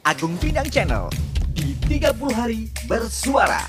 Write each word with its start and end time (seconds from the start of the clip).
Agung 0.00 0.32
Bintang 0.40 0.64
Channel. 0.72 1.12
Di 1.52 1.76
30 1.84 2.16
hari 2.32 2.72
bersuara. 2.88 3.68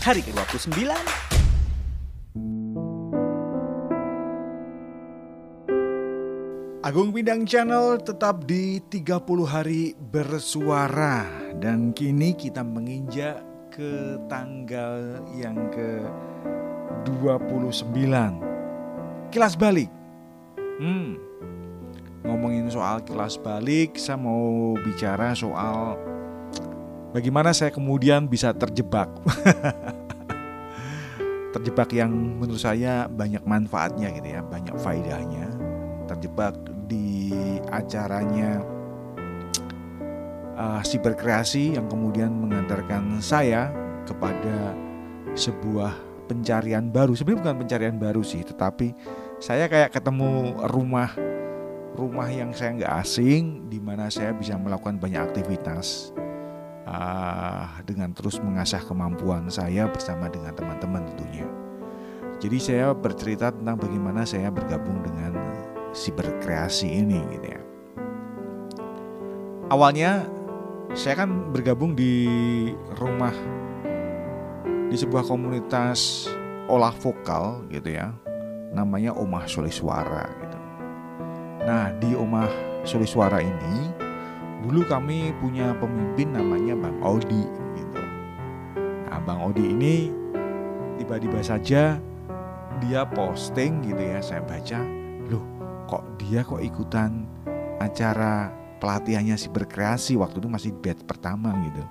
Hari 0.00 0.24
ke-29 0.24 0.88
Agung 6.80 7.12
Bintang 7.12 7.44
Channel 7.44 8.00
tetap 8.00 8.48
di 8.48 8.80
30 8.88 9.20
hari 9.44 9.92
bersuara. 9.92 11.28
Dan 11.60 11.92
kini 11.92 12.32
kita 12.32 12.64
menginjak 12.64 13.44
ke 13.68 14.16
tanggal 14.32 15.20
yang 15.36 15.68
ke 15.68 16.08
29 17.04 17.84
Kilas 19.28 19.60
balik. 19.60 19.92
Hmm 20.80 21.29
Ngomongin 22.24 22.68
soal 22.68 23.00
kilas 23.04 23.40
balik 23.40 23.96
Saya 23.96 24.20
mau 24.20 24.76
bicara 24.76 25.32
soal 25.32 25.96
Bagaimana 27.10 27.50
saya 27.50 27.74
kemudian 27.74 28.28
bisa 28.30 28.52
terjebak 28.54 29.08
Terjebak 31.54 31.90
yang 31.90 32.12
menurut 32.12 32.62
saya 32.62 33.10
banyak 33.10 33.42
manfaatnya 33.42 34.14
gitu 34.14 34.28
ya 34.30 34.40
Banyak 34.44 34.76
faedahnya 34.78 35.46
Terjebak 36.06 36.54
di 36.90 37.32
acaranya 37.70 38.60
uh, 40.60 40.80
si 40.84 41.00
berkreasi 41.00 41.80
yang 41.80 41.88
kemudian 41.88 42.28
mengantarkan 42.28 43.22
saya 43.24 43.72
kepada 44.04 44.76
sebuah 45.32 45.96
pencarian 46.28 46.92
baru. 46.92 47.16
Sebenarnya 47.16 47.40
bukan 47.42 47.56
pencarian 47.64 47.96
baru 47.96 48.22
sih, 48.22 48.44
tetapi 48.44 48.92
saya 49.40 49.66
kayak 49.66 49.96
ketemu 49.96 50.58
rumah 50.68 51.14
rumah 52.00 52.32
yang 52.32 52.56
saya 52.56 52.80
nggak 52.80 52.94
asing, 53.04 53.68
di 53.68 53.76
mana 53.76 54.08
saya 54.08 54.32
bisa 54.32 54.56
melakukan 54.56 54.96
banyak 54.96 55.20
aktivitas 55.20 56.16
uh, 56.88 57.68
dengan 57.84 58.16
terus 58.16 58.40
mengasah 58.40 58.80
kemampuan 58.80 59.52
saya 59.52 59.84
bersama 59.92 60.32
dengan 60.32 60.56
teman-teman 60.56 61.04
tentunya. 61.12 61.44
Jadi 62.40 62.56
saya 62.56 62.96
bercerita 62.96 63.52
tentang 63.52 63.76
bagaimana 63.76 64.24
saya 64.24 64.48
bergabung 64.48 65.04
dengan 65.04 65.36
si 65.92 66.08
berkreasi 66.08 66.88
ini 66.88 67.20
gitu 67.36 67.46
ya. 67.52 67.60
Awalnya 69.68 70.24
saya 70.96 71.22
kan 71.22 71.52
bergabung 71.52 71.92
di 71.92 72.26
rumah 72.96 73.36
di 74.90 74.96
sebuah 74.96 75.22
komunitas 75.28 76.26
olah 76.66 76.96
vokal 76.96 77.68
gitu 77.68 77.92
ya. 77.92 78.10
Namanya 78.72 79.12
Omah 79.14 79.44
Suara 79.46 80.26
gitu. 80.40 80.49
Nah, 81.60 81.92
di 82.00 82.16
Omah 82.16 82.48
Suara 82.88 83.44
ini 83.44 83.92
dulu 84.64 84.84
kami 84.88 85.32
punya 85.40 85.76
pemimpin 85.76 86.32
namanya 86.32 86.72
Bang 86.76 86.96
Odi 87.04 87.44
gitu. 87.76 88.00
Nah, 89.08 89.20
Bang 89.20 89.44
Odi 89.44 89.68
ini 89.68 90.08
tiba-tiba 90.96 91.40
saja 91.44 92.00
dia 92.80 93.02
posting 93.12 93.84
gitu 93.84 94.00
ya, 94.00 94.24
saya 94.24 94.40
baca, 94.40 94.80
loh 95.28 95.44
kok 95.84 96.04
dia 96.16 96.40
kok 96.40 96.64
ikutan 96.64 97.28
acara 97.76 98.48
pelatihannya 98.80 99.36
si 99.36 99.52
berkreasi? 99.52 100.16
Waktu 100.16 100.40
itu 100.40 100.48
masih 100.48 100.72
batch 100.80 101.04
pertama 101.04 101.52
gitu. 101.68 101.84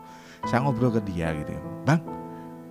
Saya 0.49 0.65
ngobrol 0.65 0.97
ke 0.97 1.01
dia 1.13 1.35
gitu 1.35 1.53
bang 1.85 2.01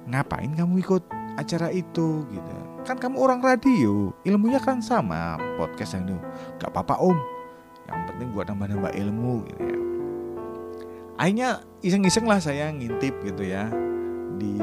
ngapain 0.08 0.50
kamu 0.56 0.82
ikut 0.82 1.04
acara 1.38 1.70
itu? 1.70 2.26
Gitu 2.26 2.67
kan 2.89 2.97
kamu 2.97 3.20
orang 3.20 3.44
radio 3.44 4.08
ilmunya 4.25 4.56
kan 4.56 4.81
sama 4.81 5.36
podcast 5.61 6.00
yang 6.00 6.08
itu 6.08 6.17
gak 6.56 6.72
apa-apa 6.72 6.97
om 7.05 7.19
yang 7.84 8.00
penting 8.08 8.28
buat 8.33 8.48
nambah-nambah 8.48 8.92
ilmu 8.97 9.44
gitu 9.53 9.62
ya 9.69 9.78
akhirnya 11.20 11.48
iseng-iseng 11.84 12.25
lah 12.25 12.41
saya 12.41 12.72
ngintip 12.72 13.12
gitu 13.28 13.44
ya 13.44 13.69
di 14.41 14.56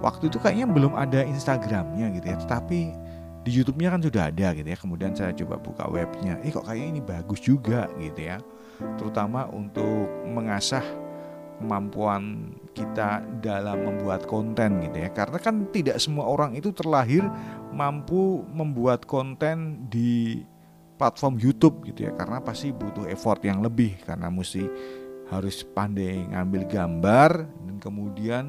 waktu 0.00 0.32
itu 0.32 0.40
kayaknya 0.40 0.64
belum 0.64 0.96
ada 0.96 1.20
Instagramnya 1.20 2.08
gitu 2.16 2.26
ya 2.32 2.36
tetapi 2.40 2.96
di 3.40 3.50
YouTube-nya 3.56 3.96
kan 3.96 4.00
sudah 4.04 4.22
ada 4.28 4.52
gitu 4.52 4.68
ya. 4.68 4.76
Kemudian 4.76 5.12
saya 5.16 5.32
coba 5.32 5.56
buka 5.56 5.88
webnya. 5.88 6.36
Eh 6.44 6.52
kok 6.52 6.68
kayaknya 6.68 6.88
ini 6.92 7.00
bagus 7.00 7.40
juga 7.40 7.88
gitu 7.96 8.20
ya. 8.20 8.36
Terutama 9.00 9.48
untuk 9.48 10.08
mengasah 10.28 10.84
kemampuan 11.60 12.56
kita 12.72 13.20
dalam 13.44 13.84
membuat 13.84 14.24
konten 14.24 14.80
gitu 14.80 14.96
ya. 15.04 15.12
Karena 15.12 15.36
kan 15.36 15.68
tidak 15.68 16.00
semua 16.00 16.24
orang 16.26 16.56
itu 16.56 16.72
terlahir 16.72 17.22
mampu 17.70 18.42
membuat 18.48 19.04
konten 19.04 19.86
di 19.92 20.40
platform 20.96 21.36
YouTube 21.36 21.84
gitu 21.92 22.08
ya. 22.08 22.12
Karena 22.16 22.40
pasti 22.40 22.72
butuh 22.72 23.04
effort 23.12 23.44
yang 23.44 23.60
lebih 23.60 24.00
karena 24.08 24.32
mesti 24.32 24.64
harus 25.28 25.62
pandai 25.62 26.26
ngambil 26.32 26.66
gambar 26.66 27.30
dan 27.46 27.76
kemudian 27.78 28.44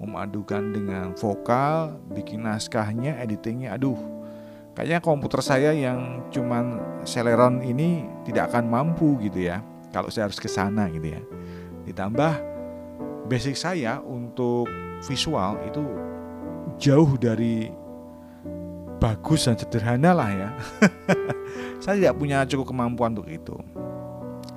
memadukan 0.00 0.72
dengan 0.72 1.12
vokal, 1.12 1.98
bikin 2.14 2.46
naskahnya, 2.46 3.20
editingnya, 3.20 3.76
aduh 3.76 3.98
kayaknya 4.72 5.04
komputer 5.04 5.44
saya 5.44 5.70
yang 5.76 6.24
cuman 6.32 6.80
Celeron 7.04 7.60
ini 7.60 8.08
tidak 8.24 8.48
akan 8.54 8.70
mampu 8.70 9.18
gitu 9.20 9.44
ya 9.50 9.60
kalau 9.92 10.08
saya 10.08 10.30
harus 10.30 10.40
ke 10.40 10.48
sana 10.48 10.88
gitu 10.88 11.12
ya 11.12 11.20
ditambah 11.84 12.49
basic 13.30 13.54
saya 13.54 14.02
untuk 14.02 14.66
visual 15.06 15.54
itu 15.62 15.86
jauh 16.82 17.14
dari 17.14 17.70
bagus 18.98 19.46
dan 19.46 19.54
sederhana 19.54 20.10
lah 20.10 20.30
ya. 20.34 20.48
Saya 21.82 21.96
tidak 21.96 22.20
punya 22.20 22.44
cukup 22.44 22.74
kemampuan 22.74 23.16
untuk 23.16 23.30
itu. 23.32 23.56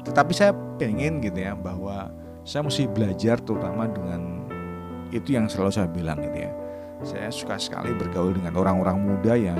Tetapi 0.03 0.35
saya 0.35 0.51
pengen 0.75 1.23
gitu 1.23 1.39
ya 1.39 1.56
bahwa 1.56 2.12
saya 2.44 2.67
mesti 2.67 2.83
belajar 2.91 3.39
terutama 3.39 3.88
dengan 3.88 4.44
itu 5.16 5.31
yang 5.31 5.47
selalu 5.47 5.72
saya 5.72 5.88
bilang 5.88 6.19
gitu 6.19 6.44
ya. 6.44 6.51
Saya 7.07 7.31
suka 7.31 7.56
sekali 7.56 7.95
bergaul 7.95 8.35
dengan 8.35 8.59
orang-orang 8.59 9.00
muda 9.00 9.39
yang 9.39 9.59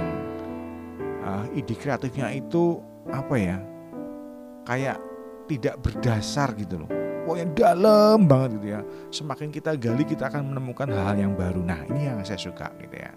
uh, 1.24 1.48
ide 1.56 1.72
kreatifnya 1.72 2.36
itu 2.36 2.84
apa 3.08 3.36
ya 3.40 3.58
kayak 4.68 5.00
tidak 5.48 5.80
berdasar 5.80 6.52
gitu 6.60 6.84
loh 6.84 7.03
pokoknya 7.24 7.48
dalam 7.56 8.28
banget 8.28 8.50
gitu 8.60 8.68
ya. 8.76 8.82
Semakin 9.10 9.50
kita 9.50 9.80
gali 9.80 10.04
kita 10.04 10.28
akan 10.30 10.54
menemukan 10.54 10.92
hal-hal 10.92 11.18
yang 11.18 11.34
baru. 11.34 11.64
Nah 11.64 11.82
ini 11.88 12.12
yang 12.12 12.20
saya 12.22 12.38
suka 12.38 12.70
gitu 12.78 12.98
ya. 13.00 13.12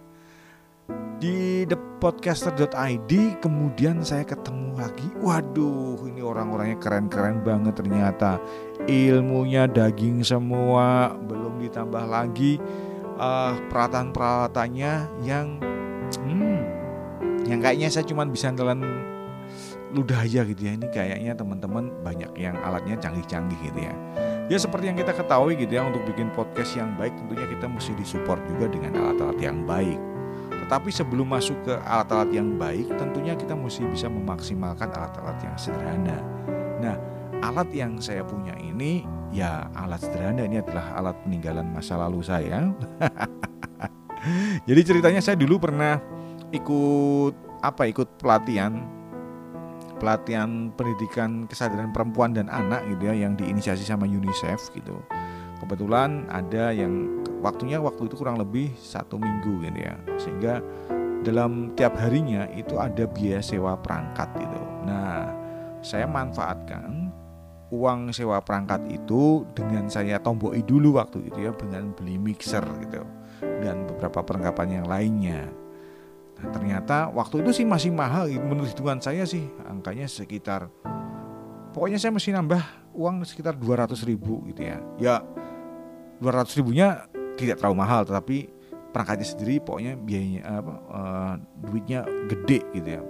Di 1.19 1.67
thepodcaster.id 1.67 3.13
kemudian 3.43 4.07
saya 4.07 4.23
ketemu 4.23 4.79
lagi. 4.79 5.09
Waduh 5.19 6.07
ini 6.07 6.23
orang-orangnya 6.23 6.79
keren-keren 6.79 7.43
banget 7.43 7.75
ternyata. 7.83 8.39
Ilmunya 8.87 9.67
daging 9.67 10.23
semua 10.23 11.19
belum 11.27 11.59
ditambah 11.67 12.05
lagi 12.07 12.63
uh, 13.19 13.59
peralatan-peralatannya 13.73 15.25
yang 15.27 15.59
hmm, 16.23 16.59
yang 17.49 17.59
kayaknya 17.59 17.89
saya 17.91 18.05
cuma 18.07 18.29
bisa 18.29 18.53
telan 18.53 18.85
ludah 19.97 20.21
aja 20.21 20.45
gitu 20.45 20.61
ya. 20.61 20.77
Ini 20.77 20.87
kayaknya 20.93 21.33
teman-teman 21.33 21.89
banyak 22.05 22.37
yang 22.37 22.57
alatnya 22.61 23.01
canggih-canggih 23.01 23.57
gitu 23.73 23.81
ya. 23.89 23.95
Ya 24.47 24.59
seperti 24.63 24.93
yang 24.93 24.99
kita 25.01 25.11
ketahui 25.11 25.59
gitu 25.59 25.75
ya 25.75 25.83
untuk 25.83 26.07
bikin 26.07 26.31
podcast 26.31 26.79
yang 26.79 26.95
baik 26.95 27.11
tentunya 27.19 27.51
kita 27.51 27.67
mesti 27.67 27.99
disupport 27.99 28.39
juga 28.47 28.71
dengan 28.71 28.93
alat-alat 28.95 29.39
yang 29.43 29.67
baik. 29.67 29.99
Tetapi 30.67 30.91
sebelum 30.95 31.27
masuk 31.27 31.59
ke 31.67 31.75
alat-alat 31.83 32.31
yang 32.31 32.55
baik 32.55 32.87
tentunya 32.95 33.35
kita 33.35 33.59
mesti 33.59 33.83
bisa 33.91 34.07
memaksimalkan 34.07 34.95
alat-alat 34.95 35.39
yang 35.43 35.57
sederhana. 35.59 36.23
Nah 36.79 36.95
alat 37.43 37.67
yang 37.75 37.99
saya 37.99 38.23
punya 38.23 38.55
ini 38.63 39.03
ya 39.35 39.67
alat 39.75 40.07
sederhana. 40.07 40.47
Ini 40.47 40.63
adalah 40.63 40.95
alat 40.95 41.17
peninggalan 41.27 41.67
masa 41.67 41.99
lalu 41.99 42.23
saya. 42.23 42.71
Jadi 44.71 44.81
ceritanya 44.87 45.19
saya 45.19 45.35
dulu 45.35 45.59
pernah 45.59 45.99
ikut 46.55 47.35
apa 47.67 47.91
ikut 47.91 48.23
pelatihan 48.23 48.79
pelatihan 49.97 50.71
pendidikan 50.75 51.49
kesadaran 51.49 51.91
perempuan 51.91 52.37
dan 52.37 52.49
anak 52.53 52.85
gitu 52.89 53.09
ya 53.11 53.15
yang 53.27 53.35
diinisiasi 53.35 53.83
sama 53.83 54.05
UNICEF 54.05 54.73
gitu. 54.77 55.01
Kebetulan 55.57 56.29
ada 56.29 56.71
yang 56.73 57.25
waktunya 57.41 57.81
waktu 57.81 58.09
itu 58.09 58.15
kurang 58.21 58.37
lebih 58.37 58.73
satu 58.77 59.17
minggu 59.17 59.65
gitu 59.65 59.79
ya. 59.81 59.95
Sehingga 60.21 60.55
dalam 61.25 61.73
tiap 61.75 61.97
harinya 61.97 62.47
itu 62.53 62.77
ada 62.77 63.09
biaya 63.09 63.41
sewa 63.41 63.75
perangkat 63.81 64.29
gitu. 64.37 64.61
Nah 64.85 65.33
saya 65.81 66.05
manfaatkan 66.05 67.11
uang 67.75 68.15
sewa 68.15 68.39
perangkat 68.43 68.87
itu 68.91 69.43
dengan 69.57 69.91
saya 69.91 70.23
tomboi 70.23 70.63
dulu 70.63 71.03
waktu 71.03 71.27
itu 71.27 71.51
ya 71.51 71.53
dengan 71.55 71.91
beli 71.99 72.15
mixer 72.15 72.63
gitu 72.87 73.03
dan 73.43 73.91
beberapa 73.91 74.23
perlengkapan 74.23 74.83
yang 74.83 74.87
lainnya 74.87 75.51
Nah, 76.37 76.53
ternyata 76.53 77.09
waktu 77.09 77.41
itu 77.41 77.63
sih 77.63 77.67
masih 77.67 77.89
mahal 77.97 78.29
menurut 78.29 78.69
hitungan 78.69 79.01
saya 79.01 79.25
sih 79.25 79.49
angkanya 79.65 80.05
sekitar 80.05 80.69
pokoknya 81.73 81.97
saya 81.97 82.13
mesti 82.13 82.33
nambah 82.33 82.93
uang 82.97 83.25
sekitar 83.29 83.57
200 83.57 83.97
ribu 84.09 84.45
gitu 84.49 84.65
ya. 84.65 84.81
Ya 84.97 85.17
200 86.21 86.59
ribunya 86.61 87.09
tidak 87.37 87.61
terlalu 87.61 87.77
mahal 87.85 88.05
tetapi 88.09 88.49
perangkatnya 88.93 89.29
sendiri 89.29 89.61
pokoknya 89.61 89.93
biayanya 90.01 90.43
apa 90.45 90.75
uh, 90.89 91.35
duitnya 91.61 92.05
gede 92.29 92.65
gitu 92.73 92.89
ya. 93.01 93.03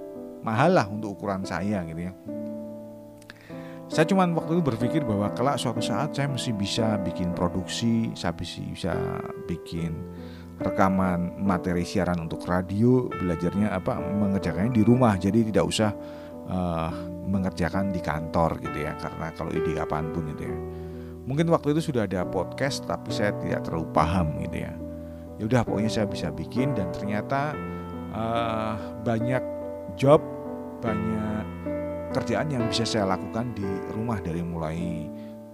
Mahal 0.42 0.78
lah 0.78 0.86
untuk 0.86 1.18
ukuran 1.18 1.42
saya 1.46 1.82
gitu 1.86 2.10
ya. 2.10 2.12
Saya 3.86 4.02
cuma 4.10 4.26
waktu 4.26 4.58
itu 4.58 4.62
berpikir 4.66 5.06
bahwa 5.06 5.30
kelak 5.30 5.62
suatu 5.62 5.78
saat 5.78 6.10
saya 6.10 6.26
mesti 6.26 6.50
bisa 6.50 6.98
bikin 7.06 7.30
produksi 7.38 8.10
saya 8.18 8.34
bisa 8.34 8.94
bikin 9.46 9.94
rekaman 10.56 11.36
materi 11.36 11.84
siaran 11.84 12.24
untuk 12.24 12.48
radio 12.48 13.08
belajarnya 13.12 13.76
apa 13.76 14.00
mengerjakannya 14.00 14.72
di 14.72 14.82
rumah. 14.82 15.14
Jadi 15.20 15.52
tidak 15.52 15.64
usah 15.68 15.90
uh, 16.48 16.90
mengerjakan 17.28 17.92
di 17.92 18.00
kantor 18.00 18.56
gitu 18.62 18.78
ya 18.86 18.96
karena 18.96 19.26
kalau 19.36 19.52
ide 19.52 19.76
kapan 19.76 20.08
pun 20.16 20.24
gitu 20.32 20.48
ya. 20.48 20.58
Mungkin 21.26 21.50
waktu 21.50 21.74
itu 21.74 21.90
sudah 21.92 22.06
ada 22.06 22.22
podcast 22.22 22.86
tapi 22.86 23.10
saya 23.10 23.34
tidak 23.42 23.66
terlalu 23.66 23.90
paham 23.90 24.38
gitu 24.46 24.64
ya. 24.64 24.72
Ya 25.36 25.44
udah 25.44 25.60
pokoknya 25.66 25.90
saya 25.92 26.06
bisa 26.08 26.32
bikin 26.32 26.72
dan 26.72 26.88
ternyata 26.94 27.52
uh, 28.16 28.78
banyak 29.04 29.42
job 30.00 30.22
banyak 30.80 31.44
kerjaan 32.14 32.48
yang 32.48 32.64
bisa 32.70 32.88
saya 32.88 33.04
lakukan 33.12 33.52
di 33.52 33.66
rumah 33.92 34.16
dari 34.24 34.40
mulai 34.40 35.10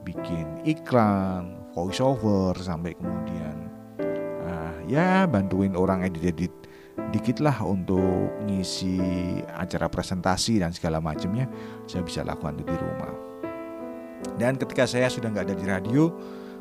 bikin 0.06 0.62
iklan 0.62 1.58
voice 1.72 1.98
over 1.98 2.54
sampai 2.54 2.94
kemudian 2.94 3.71
ya 4.92 5.24
bantuin 5.24 5.72
orang 5.72 6.04
edit-edit 6.04 6.52
dikit 7.12 7.40
lah 7.40 7.56
untuk 7.64 8.32
ngisi 8.44 9.00
acara 9.52 9.88
presentasi 9.88 10.60
dan 10.60 10.76
segala 10.76 11.00
macamnya. 11.00 11.48
Saya 11.88 12.04
bisa 12.04 12.20
lakukan 12.20 12.60
di 12.60 12.64
rumah. 12.68 13.12
Dan 14.36 14.56
ketika 14.60 14.86
saya 14.86 15.08
sudah 15.08 15.32
nggak 15.32 15.46
ada 15.50 15.56
di 15.56 15.66
radio 15.66 16.12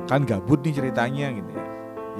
kan 0.09 0.25
gabut 0.25 0.63
nih 0.65 0.75
ceritanya 0.75 1.29
gitu 1.35 1.51
ya. 1.51 1.65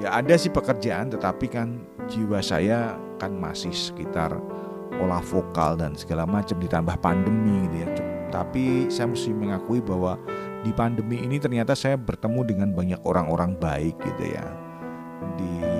Ya 0.00 0.08
ada 0.16 0.34
sih 0.40 0.48
pekerjaan 0.48 1.12
tetapi 1.12 1.46
kan 1.52 1.84
jiwa 2.08 2.40
saya 2.40 2.96
kan 3.20 3.36
masih 3.36 3.74
sekitar 3.74 4.32
olah 4.96 5.20
vokal 5.20 5.76
dan 5.76 5.92
segala 5.96 6.24
macam 6.24 6.56
ditambah 6.56 6.96
pandemi 7.00 7.68
gitu 7.68 7.76
ya. 7.84 7.88
Tapi 8.32 8.88
saya 8.88 9.12
mesti 9.12 9.34
mengakui 9.34 9.84
bahwa 9.84 10.16
di 10.64 10.72
pandemi 10.72 11.20
ini 11.20 11.36
ternyata 11.36 11.76
saya 11.76 12.00
bertemu 12.00 12.40
dengan 12.48 12.68
banyak 12.72 13.00
orang-orang 13.04 13.58
baik 13.60 13.98
gitu 14.00 14.32
ya. 14.32 14.46
Di 15.36 15.71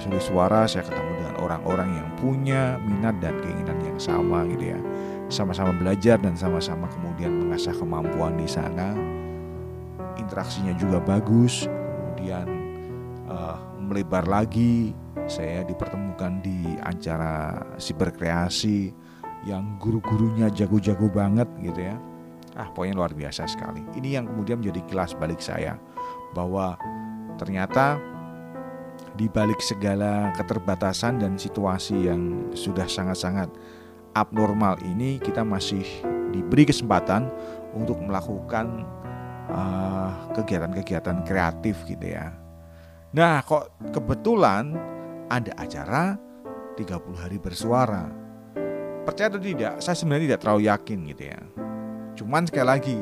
Omah 0.00 0.16
Suli 0.16 0.32
Suara 0.32 0.60
saya 0.64 0.88
ketemu 0.88 1.12
dengan 1.20 1.34
orang-orang 1.44 1.88
yang 1.92 2.08
punya 2.16 2.80
minat 2.88 3.20
dan 3.20 3.36
keinginan 3.44 3.76
yang 3.84 4.00
sama 4.00 4.48
gitu 4.48 4.72
ya. 4.72 4.80
Sama-sama 5.28 5.76
belajar 5.76 6.16
dan 6.16 6.32
sama-sama 6.32 6.88
kemudian 6.88 7.28
mengasah 7.28 7.76
kemampuan 7.76 8.32
di 8.40 8.48
sana. 8.48 8.96
Interaksinya 10.16 10.72
juga 10.80 11.04
bagus 11.04 11.68
kemudian 11.68 12.48
uh, 13.28 13.60
melebar 13.76 14.24
lagi. 14.24 14.96
Saya 15.28 15.68
dipertemukan 15.68 16.40
di 16.40 16.80
acara 16.80 17.60
siberkreasi 17.76 18.96
yang 19.44 19.76
guru-gurunya 19.76 20.48
jago-jago 20.48 21.12
banget 21.12 21.44
gitu 21.60 21.92
ya. 21.92 22.00
Ah 22.56 22.72
pokoknya 22.72 22.96
luar 22.96 23.12
biasa 23.12 23.44
sekali. 23.44 23.84
Ini 24.00 24.16
yang 24.16 24.32
kemudian 24.32 24.64
menjadi 24.64 24.80
kelas 24.88 25.12
balik 25.20 25.44
saya 25.44 25.76
bahwa 26.32 26.80
ternyata 27.36 28.00
di 29.20 29.28
balik 29.28 29.60
segala 29.60 30.32
keterbatasan 30.32 31.20
dan 31.20 31.36
situasi 31.36 32.08
yang 32.08 32.48
sudah 32.56 32.88
sangat-sangat 32.88 33.52
abnormal 34.16 34.80
ini 34.80 35.20
kita 35.20 35.44
masih 35.44 35.84
diberi 36.32 36.64
kesempatan 36.64 37.28
untuk 37.76 38.00
melakukan 38.00 38.80
uh, 39.52 40.32
kegiatan-kegiatan 40.32 41.20
uh, 41.20 41.24
kreatif 41.28 41.76
gitu 41.84 42.16
ya. 42.16 42.32
Nah, 43.12 43.44
kok 43.44 43.76
kebetulan 43.92 44.72
ada 45.28 45.52
acara 45.60 46.16
30 46.80 46.88
hari 47.20 47.36
bersuara. 47.36 48.08
Percaya 49.04 49.28
atau 49.36 49.42
tidak, 49.42 49.84
saya 49.84 50.00
sebenarnya 50.00 50.32
tidak 50.32 50.40
terlalu 50.40 50.62
yakin 50.72 50.98
gitu 51.12 51.22
ya. 51.28 51.40
Cuman 52.16 52.48
sekali 52.48 52.66
lagi, 52.72 52.98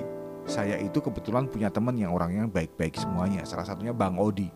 saya 0.51 0.83
itu 0.83 0.99
kebetulan 0.99 1.47
punya 1.47 1.71
teman 1.71 1.95
yang 1.95 2.11
orangnya 2.11 2.51
baik-baik 2.51 2.99
semuanya. 2.99 3.47
Salah 3.47 3.71
satunya 3.71 3.95
Bang 3.95 4.19
Odi 4.19 4.51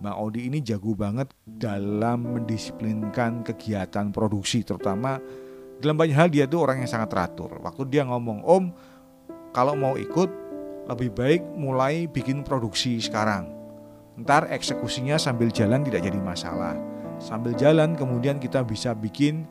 Bang 0.00 0.16
Audi 0.16 0.48
ini 0.48 0.64
jago 0.64 0.96
banget 0.96 1.28
dalam 1.44 2.24
mendisiplinkan 2.24 3.44
kegiatan 3.44 4.08
produksi 4.08 4.64
terutama 4.64 5.20
dalam 5.76 5.96
banyak 5.96 6.16
hal 6.16 6.28
dia 6.32 6.48
tuh 6.48 6.64
orang 6.64 6.80
yang 6.84 6.90
sangat 6.90 7.12
teratur. 7.12 7.60
Waktu 7.60 7.84
dia 7.88 8.08
ngomong, 8.08 8.40
"Om, 8.44 8.64
kalau 9.52 9.76
mau 9.76 10.00
ikut 10.00 10.28
lebih 10.90 11.10
baik 11.14 11.42
mulai 11.54 12.10
bikin 12.10 12.42
produksi 12.42 12.98
sekarang. 12.98 13.46
Ntar 14.18 14.50
eksekusinya 14.50 15.20
sambil 15.20 15.52
jalan 15.54 15.86
tidak 15.86 16.02
jadi 16.02 16.18
masalah. 16.18 16.74
Sambil 17.22 17.54
jalan 17.54 17.94
kemudian 17.94 18.42
kita 18.42 18.64
bisa 18.66 18.96
bikin 18.96 19.46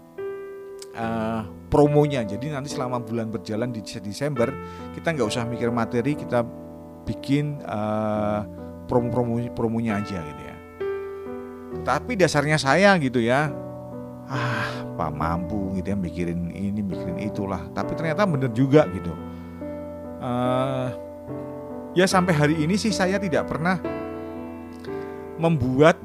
uh, 0.97 1.45
promonya. 1.71 2.25
Jadi 2.27 2.51
nanti 2.51 2.73
selama 2.73 2.99
bulan 2.99 3.31
berjalan 3.31 3.71
di 3.71 3.79
Desember 3.81 4.51
kita 4.97 5.15
nggak 5.15 5.29
usah 5.29 5.47
mikir 5.47 5.71
materi, 5.71 6.17
kita 6.17 6.43
bikin 7.07 7.63
uh, 7.63 8.43
promo-promo 8.89 9.37
promonya 9.53 10.01
aja 10.01 10.17
gitu 10.17 10.41
ya. 10.41 10.55
Tapi 11.85 12.17
dasarnya 12.17 12.57
saya 12.57 12.97
gitu 12.97 13.21
ya. 13.21 13.53
Ah, 14.29 14.83
Pak 14.97 15.09
mampu 15.13 15.77
gitu 15.77 15.93
ya 15.93 15.97
mikirin 15.97 16.49
ini, 16.51 16.81
mikirin 16.81 17.21
itulah. 17.21 17.61
Tapi 17.71 17.93
ternyata 17.93 18.25
bener 18.25 18.49
juga 18.51 18.89
gitu. 18.89 19.13
Uh, 20.19 20.91
ya 21.95 22.03
sampai 22.03 22.33
hari 22.35 22.55
ini 22.59 22.75
sih 22.75 22.91
saya 22.91 23.15
tidak 23.15 23.47
pernah 23.47 23.79
membuat 25.39 25.95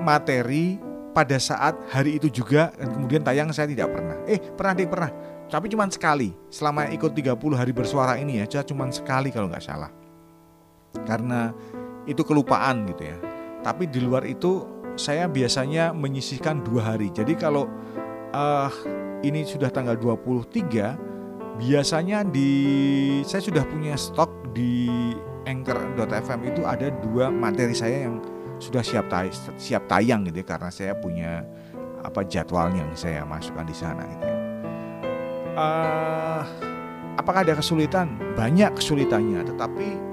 materi 0.00 0.80
pada 1.12 1.36
saat 1.36 1.76
hari 1.90 2.16
itu 2.16 2.30
juga 2.30 2.72
dan 2.78 2.88
kemudian 2.94 3.20
tayang 3.20 3.50
saya 3.52 3.68
tidak 3.68 3.92
pernah. 3.92 4.16
Eh, 4.24 4.40
pernah 4.40 4.72
deh 4.72 4.88
pernah. 4.88 5.10
Tapi 5.50 5.66
cuma 5.66 5.84
sekali. 5.90 6.30
Selama 6.48 6.86
ikut 6.94 7.10
30 7.10 7.58
hari 7.58 7.74
bersuara 7.74 8.14
ini 8.16 8.38
ya, 8.40 8.62
cuma 8.62 8.86
sekali 8.94 9.34
kalau 9.34 9.50
nggak 9.50 9.66
salah. 9.66 9.90
Karena 11.04 11.50
itu 12.10 12.26
kelupaan 12.26 12.90
gitu 12.90 13.06
ya. 13.06 13.16
Tapi 13.62 13.86
di 13.86 14.02
luar 14.02 14.26
itu 14.26 14.66
saya 14.98 15.30
biasanya 15.30 15.94
menyisihkan 15.94 16.66
dua 16.66 16.92
hari. 16.94 17.14
Jadi 17.14 17.38
kalau 17.38 17.70
uh, 18.34 18.70
ini 19.22 19.46
sudah 19.46 19.70
tanggal 19.70 19.94
23, 19.94 21.60
biasanya 21.60 22.26
di 22.26 22.50
saya 23.22 23.42
sudah 23.44 23.62
punya 23.68 23.94
stok 23.94 24.32
di 24.50 24.90
anchor.fm 25.46 26.40
itu 26.50 26.62
ada 26.66 26.90
dua 27.04 27.30
materi 27.30 27.72
saya 27.76 28.08
yang 28.08 28.20
sudah 28.60 28.84
siap 28.84 29.08
tay 29.08 29.32
siap 29.56 29.88
tayang 29.88 30.28
gitu 30.28 30.44
ya 30.44 30.46
karena 30.52 30.68
saya 30.68 30.92
punya 30.92 31.40
apa 32.04 32.20
jadwalnya 32.28 32.84
yang 32.84 32.92
saya 32.92 33.24
masukkan 33.24 33.64
di 33.64 33.76
sana 33.76 34.04
gitu 34.04 34.24
ya. 34.24 34.36
Uh, 35.56 36.42
apakah 37.20 37.44
ada 37.44 37.56
kesulitan? 37.56 38.16
Banyak 38.36 38.80
kesulitannya, 38.80 39.44
tetapi 39.44 40.09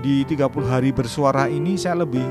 di 0.00 0.24
30 0.24 0.48
hari 0.64 0.90
bersuara 0.96 1.44
ini 1.46 1.76
saya 1.76 2.02
lebih 2.02 2.24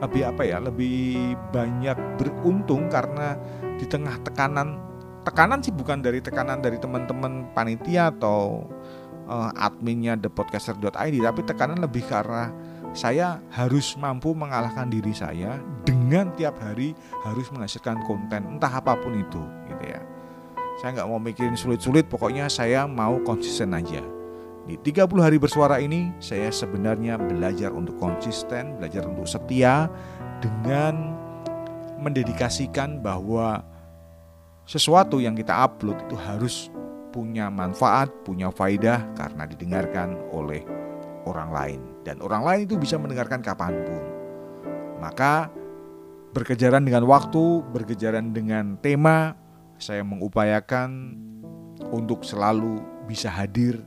lebih 0.00 0.22
apa 0.24 0.42
ya 0.44 0.58
lebih 0.60 1.36
banyak 1.52 1.96
beruntung 2.16 2.88
karena 2.88 3.36
di 3.76 3.84
tengah 3.88 4.16
tekanan 4.24 4.80
tekanan 5.24 5.60
sih 5.60 5.72
bukan 5.72 6.00
dari 6.00 6.20
tekanan 6.20 6.60
dari 6.60 6.76
teman-teman 6.80 7.48
panitia 7.52 8.12
atau 8.12 8.68
uh, 9.28 9.52
adminnya 9.56 10.16
thepodcaster.id 10.16 11.16
tapi 11.20 11.40
tekanan 11.44 11.80
lebih 11.80 12.04
karena 12.04 12.52
saya 12.96 13.42
harus 13.52 13.96
mampu 14.00 14.32
mengalahkan 14.36 14.86
diri 14.88 15.12
saya 15.12 15.60
dengan 15.82 16.30
tiap 16.36 16.56
hari 16.60 16.96
harus 17.24 17.48
menghasilkan 17.52 18.00
konten 18.06 18.56
entah 18.56 18.70
apa 18.70 18.96
pun 18.96 19.16
itu 19.18 19.40
gitu 19.68 19.84
ya. 19.88 20.00
Saya 20.82 21.00
nggak 21.00 21.08
mau 21.08 21.22
mikirin 21.22 21.58
sulit-sulit 21.58 22.06
pokoknya 22.06 22.50
saya 22.50 22.86
mau 22.86 23.18
konsisten 23.22 23.74
aja 23.74 24.13
di 24.64 24.80
30 24.80 25.20
hari 25.20 25.36
bersuara 25.36 25.76
ini, 25.76 26.08
saya 26.24 26.48
sebenarnya 26.48 27.20
belajar 27.20 27.68
untuk 27.68 28.00
konsisten, 28.00 28.80
belajar 28.80 29.04
untuk 29.04 29.28
setia 29.28 29.92
dengan 30.40 31.12
mendedikasikan 32.00 33.04
bahwa 33.04 33.60
sesuatu 34.64 35.20
yang 35.20 35.36
kita 35.36 35.52
upload 35.52 36.00
itu 36.08 36.16
harus 36.16 36.72
punya 37.12 37.52
manfaat, 37.52 38.08
punya 38.24 38.48
faidah 38.48 39.04
karena 39.12 39.44
didengarkan 39.44 40.16
oleh 40.32 40.64
orang 41.28 41.52
lain. 41.52 41.80
Dan 42.00 42.24
orang 42.24 42.42
lain 42.48 42.60
itu 42.64 42.80
bisa 42.80 42.96
mendengarkan 42.96 43.44
kapan 43.44 43.76
pun. 43.84 44.02
Maka 44.96 45.52
berkejaran 46.32 46.88
dengan 46.88 47.04
waktu, 47.04 47.60
berkejaran 47.68 48.32
dengan 48.32 48.80
tema, 48.80 49.36
saya 49.76 50.00
mengupayakan 50.00 51.20
untuk 51.92 52.24
selalu 52.24 52.80
bisa 53.04 53.28
hadir 53.28 53.84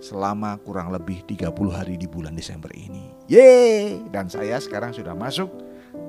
selama 0.00 0.56
kurang 0.64 0.90
lebih 0.90 1.22
30 1.28 1.52
hari 1.70 1.94
di 2.00 2.08
bulan 2.08 2.32
Desember 2.32 2.72
ini. 2.72 3.12
Yeay! 3.28 4.08
Dan 4.08 4.32
saya 4.32 4.56
sekarang 4.58 4.96
sudah 4.96 5.12
masuk 5.12 5.52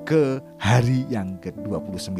ke 0.08 0.40
hari 0.56 1.04
yang 1.12 1.38
ke-29. 1.38 2.16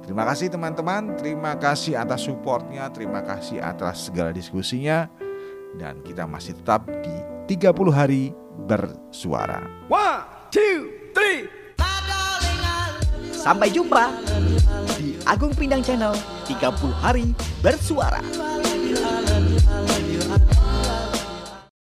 Terima 0.00 0.26
kasih 0.26 0.50
teman-teman, 0.50 1.14
terima 1.14 1.54
kasih 1.54 1.94
atas 1.94 2.26
supportnya, 2.26 2.90
terima 2.90 3.22
kasih 3.22 3.62
atas 3.62 4.10
segala 4.10 4.34
diskusinya. 4.34 5.06
Dan 5.78 6.02
kita 6.02 6.26
masih 6.26 6.58
tetap 6.58 6.82
di 7.06 7.14
30 7.54 7.94
hari 7.94 8.34
bersuara. 8.66 9.62
One, 9.86 10.50
two, 10.50 10.90
three. 11.14 11.46
Sampai 13.40 13.72
jumpa 13.72 14.12
di 15.00 15.16
Agung 15.24 15.56
Pindang 15.56 15.80
Channel 15.80 16.12
30 16.44 16.92
hari 17.00 17.32
bersuara. 17.64 18.49